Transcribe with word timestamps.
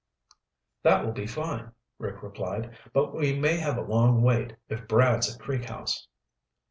"That 0.81 1.05
will 1.05 1.11
be 1.11 1.27
fine," 1.27 1.73
Rick 1.99 2.23
replied. 2.23 2.75
"But 2.91 3.13
we 3.13 3.37
may 3.39 3.57
have 3.57 3.77
a 3.77 3.83
long 3.83 4.23
wait 4.23 4.55
if 4.67 4.87
Brad's 4.87 5.31
at 5.31 5.39
Creek 5.39 5.65
House." 5.65 6.07